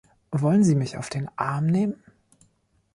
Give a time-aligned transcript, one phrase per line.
[0.31, 2.03] Wollen Sie mich auf den Arm nehmen?